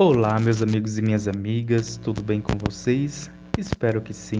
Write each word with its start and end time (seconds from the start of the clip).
Olá, 0.00 0.38
meus 0.38 0.62
amigos 0.62 0.96
e 0.96 1.02
minhas 1.02 1.26
amigas, 1.26 1.96
tudo 1.96 2.22
bem 2.22 2.40
com 2.40 2.56
vocês? 2.56 3.28
Espero 3.58 4.00
que 4.00 4.14
sim. 4.14 4.38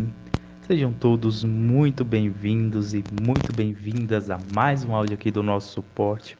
Sejam 0.64 0.92
todos 0.92 1.42
muito 1.42 2.04
bem-vindos 2.04 2.94
e 2.94 3.02
muito 3.20 3.52
bem-vindas 3.52 4.30
a 4.30 4.38
mais 4.54 4.84
um 4.84 4.94
áudio 4.94 5.14
aqui 5.14 5.32
do 5.32 5.42
nosso 5.42 5.72
suporte. 5.72 6.38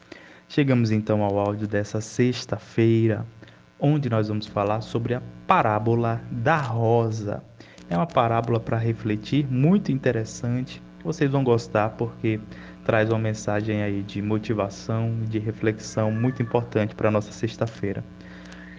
Chegamos 0.48 0.92
então 0.92 1.24
ao 1.24 1.36
áudio 1.36 1.66
dessa 1.66 2.00
sexta-feira, 2.00 3.26
onde 3.80 4.08
nós 4.08 4.28
vamos 4.28 4.46
falar 4.46 4.82
sobre 4.82 5.14
a 5.14 5.22
parábola 5.48 6.22
da 6.30 6.58
rosa. 6.58 7.42
É 7.90 7.96
uma 7.96 8.06
parábola 8.06 8.60
para 8.60 8.78
refletir, 8.78 9.50
muito 9.50 9.90
interessante. 9.90 10.80
Vocês 11.02 11.28
vão 11.28 11.42
gostar 11.42 11.90
porque 11.90 12.38
traz 12.84 13.10
uma 13.10 13.18
mensagem 13.18 13.82
aí 13.82 14.00
de 14.00 14.22
motivação, 14.22 15.18
de 15.28 15.40
reflexão 15.40 16.12
muito 16.12 16.40
importante 16.40 16.94
para 16.94 17.10
nossa 17.10 17.32
sexta-feira. 17.32 18.04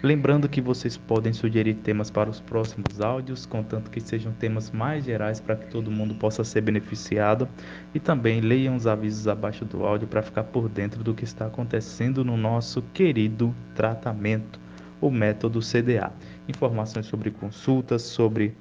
Lembrando 0.02 0.48
que 0.48 0.62
vocês 0.62 0.96
podem 0.96 1.30
sugerir 1.30 1.74
temas 1.74 2.10
para 2.10 2.30
os 2.30 2.40
próximos 2.40 3.02
áudios, 3.02 3.44
contanto 3.44 3.90
que 3.90 4.00
sejam 4.00 4.32
temas 4.32 4.70
mais 4.70 5.04
gerais 5.04 5.40
para 5.40 5.56
que 5.56 5.66
todo 5.66 5.90
mundo 5.90 6.14
possa 6.14 6.42
ser 6.42 6.62
beneficiado. 6.62 7.46
E 7.94 8.00
também 8.00 8.40
leiam 8.40 8.76
os 8.76 8.86
avisos 8.86 9.28
abaixo 9.28 9.62
do 9.66 9.84
áudio 9.84 10.08
para 10.08 10.22
ficar 10.22 10.44
por 10.44 10.70
dentro 10.70 11.04
do 11.04 11.14
que 11.14 11.24
está 11.24 11.46
acontecendo 11.46 12.24
no 12.24 12.34
nosso 12.34 12.80
querido 12.94 13.54
tratamento, 13.74 14.58
o 15.02 15.10
método 15.10 15.60
CDA. 15.60 16.10
Informações 16.48 17.04
sobre 17.04 17.30
consultas, 17.30 18.00
sobre 18.00 18.56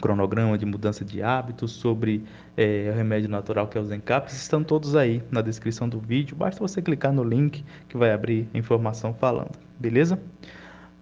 cronograma 0.00 0.56
de 0.56 0.64
mudança 0.64 1.04
de 1.04 1.22
hábitos, 1.22 1.72
sobre 1.72 2.24
é, 2.56 2.90
o 2.92 2.96
remédio 2.96 3.28
natural 3.28 3.68
que 3.68 3.76
é 3.76 3.80
o 3.80 3.84
Zencaps, 3.84 4.34
estão 4.34 4.62
todos 4.62 4.96
aí 4.96 5.22
na 5.30 5.40
descrição 5.40 5.88
do 5.88 6.00
vídeo. 6.00 6.36
Basta 6.36 6.60
você 6.60 6.80
clicar 6.80 7.12
no 7.12 7.22
link 7.24 7.64
que 7.88 7.96
vai 7.96 8.12
abrir 8.12 8.48
informação 8.54 9.12
falando, 9.14 9.58
beleza? 9.78 10.18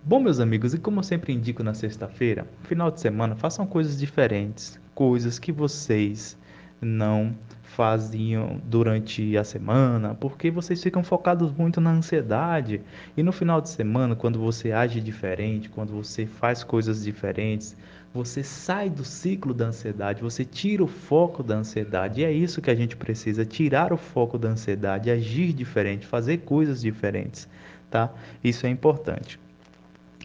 Bom, 0.03 0.21
meus 0.21 0.39
amigos, 0.39 0.73
e 0.73 0.79
como 0.79 1.01
eu 1.01 1.03
sempre 1.03 1.33
indico 1.33 1.65
na 1.65 1.75
sexta-feira, 1.75 2.47
final 2.63 2.91
de 2.91 3.01
semana, 3.01 3.35
façam 3.35 3.66
coisas 3.66 3.99
diferentes, 3.99 4.79
coisas 4.95 5.38
que 5.38 5.51
vocês 5.51 6.38
não 6.81 7.35
faziam 7.77 8.59
durante 8.65 9.37
a 9.37 9.45
semana, 9.45 10.15
porque 10.15 10.51
vocês 10.51 10.82
ficam 10.82 11.05
focados 11.05 11.52
muito 11.52 11.79
na 11.79 11.91
ansiedade. 11.91 12.80
E 13.15 13.23
no 13.23 13.32
final 13.32 13.60
de 13.60 13.69
semana, 13.69 14.16
quando 14.16 14.38
você 14.38 14.73
age 14.73 14.99
diferente, 14.99 15.69
quando 15.69 15.93
você 15.93 16.24
faz 16.24 16.65
coisas 16.65 17.04
diferentes, 17.04 17.77
você 18.15 18.43
sai 18.43 18.88
do 18.88 19.04
ciclo 19.04 19.52
da 19.52 19.66
ansiedade, 19.66 20.23
você 20.23 20.43
tira 20.43 20.82
o 20.82 20.87
foco 20.87 21.43
da 21.43 21.57
ansiedade. 21.57 22.23
E 22.23 22.24
é 22.24 22.32
isso 22.32 22.63
que 22.63 22.71
a 22.71 22.74
gente 22.74 22.97
precisa, 22.97 23.45
tirar 23.45 23.93
o 23.93 23.99
foco 23.99 24.38
da 24.38 24.49
ansiedade, 24.49 25.10
agir 25.10 25.52
diferente, 25.52 26.07
fazer 26.07 26.38
coisas 26.38 26.80
diferentes, 26.80 27.47
tá? 27.91 28.10
Isso 28.43 28.66
é 28.66 28.71
importante. 28.71 29.38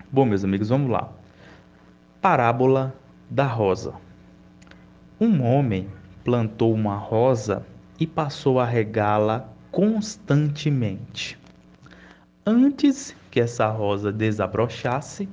Bom, 0.10 0.24
meus 0.24 0.46
amigos, 0.46 0.70
vamos 0.70 0.90
lá. 0.90 1.12
Parábola 2.22 2.96
da 3.30 3.46
rosa. 3.46 3.94
Um 5.20 5.44
homem 5.44 5.90
plantou 6.24 6.74
uma 6.74 6.96
rosa 6.96 7.66
e 8.00 8.08
passou 8.08 8.60
a 8.60 8.66
regá-la 8.66 9.50
constantemente. 9.72 11.38
Antes 12.46 13.16
que 13.30 13.40
essa 13.40 13.68
rosa 13.70 14.12
desabrochasse, 14.12 15.30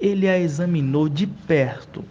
ele 0.00 0.28
a 0.28 0.38
examinou 0.38 1.08
de 1.08 1.26
perto 1.26 2.04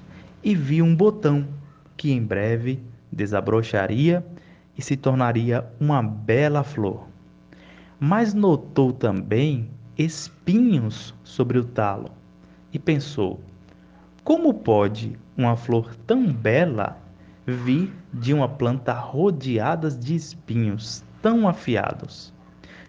e 0.43 0.53
viu 0.53 0.85
um 0.85 0.95
botão 0.95 1.47
que 1.95 2.11
em 2.11 2.21
breve 2.21 2.79
desabrocharia 3.11 4.25
e 4.77 4.81
se 4.81 4.95
tornaria 4.95 5.65
uma 5.79 6.03
bela 6.03 6.63
flor. 6.63 7.07
Mas 7.99 8.33
notou 8.33 8.93
também 8.93 9.69
espinhos 9.97 11.15
sobre 11.23 11.57
o 11.57 11.63
talo 11.63 12.11
e 12.71 12.77
pensou: 12.77 13.39
como 14.23 14.53
pode 14.53 15.17
uma 15.37 15.55
flor 15.55 15.95
tão 16.05 16.27
bela 16.31 16.97
vir 17.47 17.93
de 18.13 18.33
uma 18.33 18.49
planta 18.49 18.91
rodeada 18.91 19.89
de 19.89 20.15
espinhos 20.15 21.03
tão 21.21 21.47
afiados? 21.47 22.33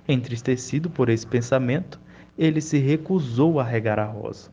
Entristecido 0.09 0.91
por 0.91 1.09
esse 1.09 1.27
pensamento, 1.27 2.01
ele 2.37 2.61
se 2.61 2.79
recusou 2.79 3.61
a 3.61 3.65
regar 3.65 4.01
a 4.01 4.05
rosa. 4.05 4.51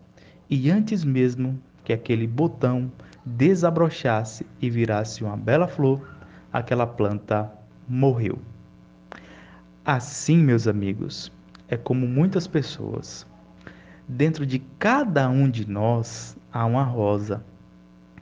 E 0.48 0.70
antes 0.70 1.04
mesmo 1.04 1.60
que 1.84 1.92
aquele 1.92 2.28
botão 2.28 2.92
desabrochasse 3.26 4.46
e 4.62 4.70
virasse 4.70 5.24
uma 5.24 5.36
bela 5.36 5.68
flor, 5.68 6.08
aquela 6.54 6.86
planta 6.86 7.52
morreu. 7.88 8.38
Assim, 9.84 10.38
meus 10.38 10.68
amigos, 10.68 11.32
é 11.68 11.76
como 11.76 12.08
muitas 12.08 12.46
pessoas. 12.46 13.26
Dentro 14.08 14.46
de 14.46 14.60
cada 14.78 15.28
um 15.30 15.50
de 15.50 15.68
nós 15.68 16.38
há 16.54 16.64
uma 16.66 16.84
rosa. 16.84 17.44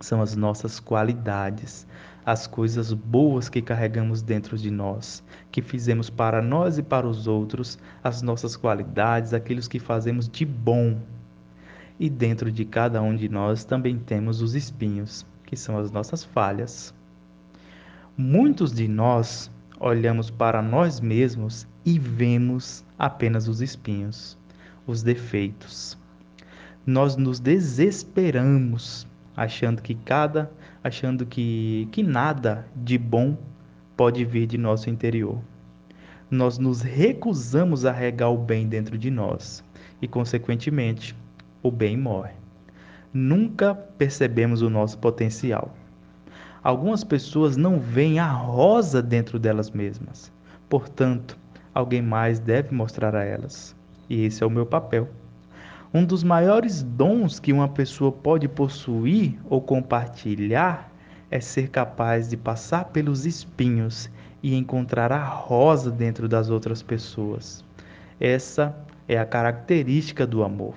São 0.04 0.22
as 0.22 0.36
nossas 0.36 0.82
qualidades, 0.82 1.88
as 2.26 2.46
coisas 2.46 2.92
boas 2.92 3.48
que 3.48 3.62
carregamos 3.62 4.22
dentro 4.22 4.58
de 4.58 4.70
nós, 4.70 5.24
que 5.50 5.62
fizemos 5.62 6.10
para 6.10 6.42
nós 6.42 6.78
e 6.78 6.84
para 6.84 7.08
os 7.08 7.26
outros, 7.26 7.80
as 8.04 8.22
nossas 8.22 8.58
qualidades, 8.58 9.34
aqueles 9.34 9.66
que 9.66 9.80
fazemos 9.80 10.28
de 10.28 10.44
bom. 10.46 11.00
E 11.98 12.10
dentro 12.10 12.52
de 12.52 12.66
cada 12.66 13.02
um 13.02 13.16
de 13.16 13.30
nós 13.30 13.64
também 13.64 13.98
temos 13.98 14.42
os 14.42 14.56
espinhos, 14.56 15.26
que 15.46 15.56
são 15.56 15.78
as 15.78 15.90
nossas 15.90 16.22
falhas. 16.22 16.94
Muitos 18.18 18.74
de 18.74 18.90
nós 18.90 19.50
olhamos 19.80 20.30
para 20.30 20.62
nós 20.62 21.00
mesmos 21.00 21.66
e 21.86 21.98
vemos 21.98 22.84
apenas 23.00 23.48
os 23.48 23.62
espinhos, 23.62 24.38
os 24.86 25.02
defeitos. 25.02 25.98
Nós 26.86 27.16
nos 27.16 27.40
desesperamos 27.40 29.08
achando 29.36 29.82
que 29.82 29.96
cada 29.96 30.52
achando 30.84 31.26
que 31.26 31.88
que 31.92 32.04
nada 32.04 32.68
de 32.76 32.98
bom 32.98 33.38
pode 33.96 34.26
vir 34.26 34.48
de 34.48 34.58
nosso 34.58 34.90
interior. 34.90 35.40
Nós 36.30 36.58
nos 36.58 36.82
recusamos 36.82 37.86
a 37.86 37.92
regar 37.92 38.32
o 38.32 38.38
bem 38.38 38.68
dentro 38.68 38.98
de 38.98 39.12
nós 39.12 39.64
e 40.02 40.08
consequentemente 40.08 41.16
o 41.62 41.70
bem 41.70 41.96
morre. 41.96 42.34
Nunca 43.14 43.76
percebemos 43.76 44.62
o 44.62 44.70
nosso 44.70 44.98
potencial. 44.98 45.74
Algumas 46.64 47.04
pessoas 47.04 47.56
não 47.56 47.80
veem 47.80 48.20
a 48.20 48.28
rosa 48.28 49.02
dentro 49.02 49.38
delas 49.38 49.70
mesmas. 49.70 50.32
Portanto, 50.68 51.38
alguém 51.74 52.02
mais 52.02 52.40
deve 52.40 52.74
mostrar 52.74 53.16
a 53.16 53.24
elas. 53.24 53.76
E 54.10 54.26
esse 54.26 54.42
é 54.42 54.46
o 54.46 54.50
meu 54.50 54.66
papel. 54.66 55.08
Um 55.96 56.04
dos 56.04 56.24
maiores 56.24 56.82
dons 56.82 57.40
que 57.40 57.54
uma 57.54 57.68
pessoa 57.68 58.12
pode 58.12 58.48
possuir 58.48 59.40
ou 59.48 59.62
compartilhar 59.62 60.92
é 61.30 61.40
ser 61.40 61.70
capaz 61.70 62.28
de 62.28 62.36
passar 62.36 62.86
pelos 62.86 63.28
espinhos 63.28 64.10
e 64.42 64.56
encontrar 64.56 65.12
a 65.12 65.24
rosa 65.24 65.92
dentro 65.92 66.28
das 66.28 66.50
outras 66.50 66.82
pessoas. 66.82 67.64
Essa 68.20 68.76
é 69.08 69.20
a 69.20 69.26
característica 69.26 70.26
do 70.26 70.44
amor. 70.44 70.74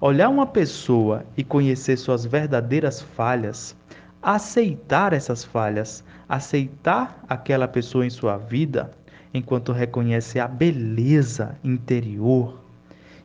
Olhar 0.00 0.30
uma 0.30 0.46
pessoa 0.46 1.26
e 1.36 1.44
conhecer 1.44 1.98
suas 1.98 2.24
verdadeiras 2.24 3.02
falhas, 3.02 3.76
aceitar 4.22 5.12
essas 5.12 5.44
falhas, 5.44 6.02
aceitar 6.26 7.22
aquela 7.28 7.68
pessoa 7.68 8.06
em 8.06 8.10
sua 8.10 8.38
vida, 8.38 8.90
enquanto 9.34 9.70
reconhece 9.70 10.40
a 10.40 10.48
beleza 10.48 11.58
interior 11.62 12.63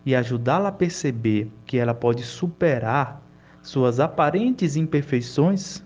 e 0.10 0.16
ajudá-la 0.16 0.70
a 0.70 0.72
perceber 0.72 1.52
que 1.68 1.78
ela 1.78 1.94
pode 1.94 2.24
superar 2.24 3.22
suas 3.62 4.00
aparentes 4.00 4.76
imperfeições, 4.76 5.84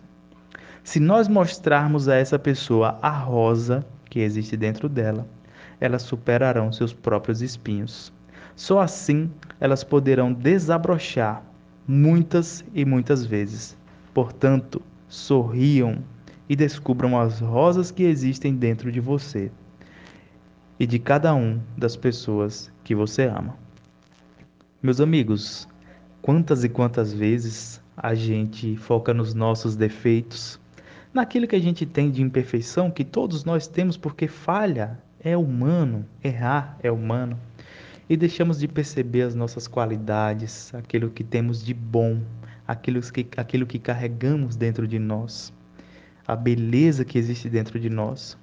se 0.82 0.98
nós 0.98 1.28
mostrarmos 1.28 2.08
a 2.08 2.16
essa 2.16 2.40
pessoa 2.40 2.98
a 3.02 3.10
rosa 3.10 3.86
que 4.10 4.22
existe 4.22 4.56
dentro 4.56 4.88
dela, 4.88 5.28
elas 5.78 6.04
superarão 6.04 6.72
seus 6.72 6.94
próprios 6.94 7.42
espinhos. 7.42 8.14
Só 8.56 8.80
assim 8.80 9.30
elas 9.60 9.84
poderão 9.84 10.32
desabrochar 10.32 11.44
muitas 11.86 12.64
e 12.74 12.86
muitas 12.86 13.26
vezes. 13.26 13.78
Portanto, 14.14 14.82
sorriam 15.10 15.98
e 16.48 16.56
descubram 16.56 17.20
as 17.20 17.42
rosas 17.42 17.92
que 17.92 18.04
existem 18.04 18.56
dentro 18.56 18.90
de 18.90 19.02
você 19.02 19.52
e 20.80 20.88
de 20.88 20.98
cada 20.98 21.36
um 21.36 21.60
das 21.78 21.98
pessoas 21.98 22.72
que 22.86 22.96
você 22.96 23.24
ama. 23.24 23.62
Meus 24.84 25.00
amigos, 25.00 25.66
quantas 26.22 26.66
e 26.66 26.68
quantas 26.68 27.14
vezes 27.14 27.82
a 27.96 28.14
gente 28.14 28.76
foca 28.76 29.14
nos 29.14 29.34
nossos 29.34 29.78
defeitos, 29.78 30.60
naquilo 31.14 31.48
que 31.48 31.56
a 31.56 31.62
gente 31.62 31.86
tem 31.86 32.12
de 32.12 32.22
imperfeição 32.22 32.92
que 32.92 33.06
todos 33.06 33.46
nós 33.46 33.66
temos 33.66 33.96
porque 33.96 34.28
falha 34.28 35.00
é 35.22 35.38
humano, 35.38 36.06
errar 36.22 36.78
é 36.84 36.92
humano, 36.92 37.40
e 38.10 38.18
deixamos 38.18 38.60
de 38.60 38.68
perceber 38.68 39.22
as 39.22 39.34
nossas 39.34 39.70
qualidades, 39.70 40.76
aquilo 40.76 41.10
que 41.10 41.24
temos 41.24 41.64
de 41.64 41.74
bom, 41.74 42.20
aquilo 42.68 43.00
que, 43.00 43.26
aquilo 43.38 43.66
que 43.66 43.80
carregamos 43.80 44.58
dentro 44.58 44.86
de 44.86 45.00
nós, 45.00 45.54
a 46.28 46.36
beleza 46.36 47.06
que 47.06 47.18
existe 47.18 47.48
dentro 47.48 47.80
de 47.80 47.90
nós. 47.90 48.38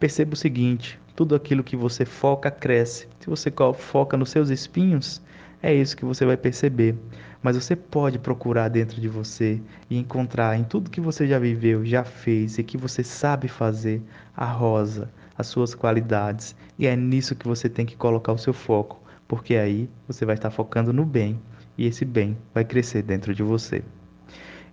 perceba 0.00 0.34
o 0.34 0.36
seguinte: 0.36 0.98
tudo 1.14 1.36
aquilo 1.36 1.62
que 1.62 1.76
você 1.76 2.04
foca 2.04 2.50
cresce. 2.50 3.06
Se 3.20 3.30
você 3.30 3.52
foca 3.78 4.16
nos 4.16 4.30
seus 4.30 4.50
espinhos, 4.50 5.22
é 5.62 5.72
isso 5.72 5.96
que 5.96 6.04
você 6.04 6.26
vai 6.26 6.36
perceber. 6.36 6.96
Mas 7.40 7.56
você 7.56 7.76
pode 7.76 8.18
procurar 8.18 8.68
dentro 8.68 9.00
de 9.00 9.08
você 9.08 9.60
e 9.88 9.96
encontrar 9.96 10.58
em 10.58 10.64
tudo 10.64 10.90
que 10.90 11.00
você 11.00 11.26
já 11.26 11.38
viveu, 11.38 11.84
já 11.84 12.02
fez 12.02 12.58
e 12.58 12.64
que 12.64 12.76
você 12.76 13.04
sabe 13.04 13.46
fazer 13.46 14.02
a 14.36 14.44
rosa, 14.44 15.10
as 15.38 15.46
suas 15.46 15.74
qualidades. 15.74 16.56
E 16.78 16.86
é 16.86 16.96
nisso 16.96 17.36
que 17.36 17.46
você 17.46 17.68
tem 17.68 17.86
que 17.86 17.96
colocar 17.96 18.32
o 18.32 18.38
seu 18.38 18.52
foco, 18.52 19.00
porque 19.28 19.54
aí 19.54 19.88
você 20.06 20.24
vai 20.24 20.34
estar 20.34 20.50
focando 20.50 20.92
no 20.92 21.04
bem 21.04 21.40
e 21.78 21.86
esse 21.86 22.04
bem 22.04 22.36
vai 22.52 22.64
crescer 22.64 23.02
dentro 23.02 23.34
de 23.34 23.42
você. 23.42 23.82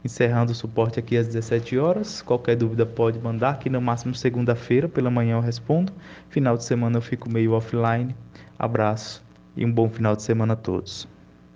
Encerrando 0.04 0.54
o 0.54 0.56
suporte 0.56 1.00
aqui 1.00 1.18
às 1.18 1.28
17 1.28 1.78
horas. 1.78 2.22
Qualquer 2.22 2.56
dúvida 2.56 2.86
pode 2.86 3.20
mandar, 3.20 3.60
que 3.60 3.70
no 3.70 3.82
máximo 3.82 4.16
segunda-feira 4.16 4.88
pela 4.88 5.12
manhã 5.12 5.36
eu 5.36 5.42
respondo. 5.42 5.92
Final 6.30 6.56
de 6.56 6.64
semana 6.64 6.98
eu 6.98 7.02
fico 7.02 7.30
meio 7.30 7.52
offline. 7.52 8.16
Abraço 8.58 9.29
e 9.56 9.66
um 9.66 9.72
bom 9.72 9.90
final 9.90 10.16
de 10.16 10.24
semana 10.24 10.54
a 10.54 10.56
todos. 10.56 11.08